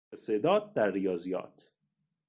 استعداد 0.13 0.73
در 0.73 0.91
ریاضیات 0.91 1.71